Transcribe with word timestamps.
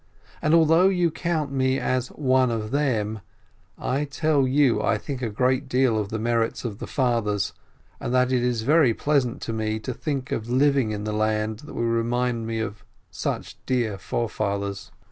And 0.41 0.55
although 0.55 0.89
you 0.89 1.11
count 1.11 1.51
me 1.51 1.77
as 1.79 2.07
'one 2.07 2.49
of 2.49 2.71
them,' 2.71 3.19
I 3.77 4.03
tell 4.05 4.47
you 4.47 4.81
I 4.81 4.97
think 4.97 5.21
a 5.21 5.29
great 5.29 5.69
deal 5.69 5.95
of 5.95 6.09
'the 6.09 6.17
merits 6.17 6.65
of 6.65 6.79
the 6.79 6.87
fathers,' 6.87 7.53
and 7.99 8.11
that 8.11 8.31
it 8.31 8.41
is 8.41 8.63
very 8.63 8.95
pleasant 8.95 9.43
to 9.43 9.53
me 9.53 9.77
to 9.81 9.93
think 9.93 10.31
of 10.31 10.49
living 10.49 10.89
in 10.89 11.03
the 11.03 11.13
land 11.13 11.59
that 11.59 11.75
will 11.75 11.83
remind 11.83 12.47
me 12.47 12.57
of 12.59 12.83
such 13.11 13.57
dear 13.67 13.99
forefathers. 13.99 14.89